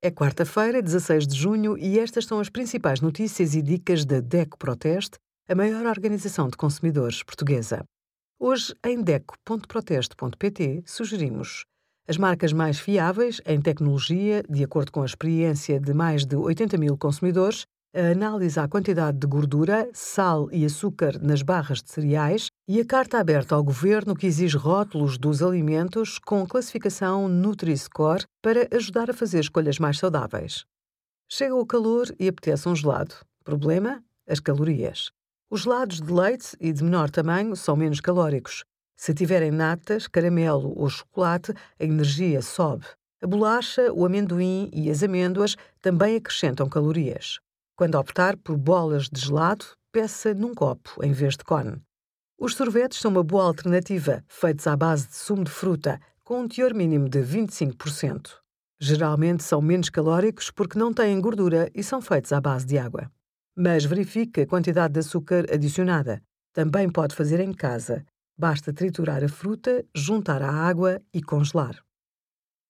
É 0.00 0.12
quarta-feira, 0.12 0.80
16 0.80 1.26
de 1.26 1.36
junho, 1.36 1.76
e 1.76 1.98
estas 1.98 2.24
são 2.24 2.38
as 2.38 2.48
principais 2.48 3.00
notícias 3.00 3.56
e 3.56 3.60
dicas 3.60 4.04
da 4.04 4.20
DECO 4.20 4.56
Proteste, 4.56 5.18
a 5.48 5.56
maior 5.56 5.84
organização 5.86 6.46
de 6.48 6.56
consumidores 6.56 7.24
portuguesa. 7.24 7.82
Hoje, 8.38 8.72
em 8.86 9.02
DECO.proteste.pt, 9.02 10.84
sugerimos 10.86 11.64
as 12.06 12.16
marcas 12.16 12.52
mais 12.52 12.78
fiáveis 12.78 13.40
em 13.44 13.60
tecnologia, 13.60 14.44
de 14.48 14.62
acordo 14.62 14.92
com 14.92 15.02
a 15.02 15.04
experiência 15.04 15.80
de 15.80 15.92
mais 15.92 16.24
de 16.24 16.36
80 16.36 16.78
mil 16.78 16.96
consumidores, 16.96 17.66
a 17.94 18.12
análise 18.12 18.60
à 18.60 18.68
quantidade 18.68 19.18
de 19.18 19.26
gordura, 19.26 19.88
sal 19.92 20.48
e 20.52 20.64
açúcar 20.64 21.18
nas 21.20 21.42
barras 21.42 21.82
de 21.82 21.90
cereais 21.90 22.48
e 22.68 22.80
a 22.80 22.84
carta 22.84 23.18
aberta 23.18 23.54
ao 23.54 23.64
governo 23.64 24.14
que 24.14 24.26
exige 24.26 24.56
rótulos 24.56 25.16
dos 25.16 25.42
alimentos 25.42 26.18
com 26.18 26.46
classificação 26.46 27.28
Nutri-Score 27.28 28.24
para 28.42 28.68
ajudar 28.76 29.10
a 29.10 29.14
fazer 29.14 29.40
escolhas 29.40 29.78
mais 29.78 29.98
saudáveis. 29.98 30.64
Chega 31.30 31.54
o 31.54 31.66
calor 31.66 32.14
e 32.18 32.28
apetece 32.28 32.68
um 32.68 32.76
gelado. 32.76 33.14
Problema? 33.42 34.02
As 34.28 34.40
calorias. 34.40 35.10
Os 35.50 35.62
gelados 35.62 36.00
de 36.00 36.12
leite 36.12 36.54
e 36.60 36.72
de 36.72 36.84
menor 36.84 37.08
tamanho 37.08 37.56
são 37.56 37.74
menos 37.74 38.00
calóricos. 38.00 38.64
Se 38.94 39.14
tiverem 39.14 39.50
natas, 39.50 40.06
caramelo 40.06 40.74
ou 40.76 40.88
chocolate, 40.90 41.52
a 41.80 41.84
energia 41.84 42.42
sobe. 42.42 42.84
A 43.22 43.26
bolacha, 43.26 43.92
o 43.92 44.04
amendoim 44.04 44.68
e 44.72 44.90
as 44.90 45.02
amêndoas 45.02 45.56
também 45.80 46.16
acrescentam 46.16 46.68
calorias. 46.68 47.38
Quando 47.78 47.94
optar 47.94 48.36
por 48.36 48.56
bolas 48.56 49.08
de 49.08 49.20
gelado, 49.20 49.64
peça 49.92 50.34
num 50.34 50.52
copo 50.52 51.00
em 51.00 51.12
vez 51.12 51.36
de 51.36 51.44
cone. 51.44 51.80
Os 52.36 52.56
sorvetes 52.56 52.98
são 52.98 53.08
uma 53.08 53.22
boa 53.22 53.44
alternativa, 53.44 54.24
feitos 54.26 54.66
à 54.66 54.76
base 54.76 55.06
de 55.06 55.14
sumo 55.14 55.44
de 55.44 55.50
fruta, 55.52 56.00
com 56.24 56.40
um 56.40 56.48
teor 56.48 56.74
mínimo 56.74 57.08
de 57.08 57.20
25%. 57.20 58.30
Geralmente 58.80 59.44
são 59.44 59.62
menos 59.62 59.90
calóricos 59.90 60.50
porque 60.50 60.76
não 60.76 60.92
têm 60.92 61.20
gordura 61.20 61.70
e 61.72 61.84
são 61.84 62.02
feitos 62.02 62.32
à 62.32 62.40
base 62.40 62.66
de 62.66 62.76
água. 62.76 63.08
Mas 63.56 63.84
verifique 63.84 64.40
a 64.40 64.46
quantidade 64.48 64.94
de 64.94 64.98
açúcar 64.98 65.44
adicionada. 65.48 66.20
Também 66.52 66.90
pode 66.90 67.14
fazer 67.14 67.38
em 67.38 67.52
casa. 67.52 68.04
Basta 68.36 68.72
triturar 68.72 69.22
a 69.22 69.28
fruta, 69.28 69.86
juntar 69.94 70.42
a 70.42 70.50
água 70.50 71.00
e 71.14 71.22
congelar. 71.22 71.80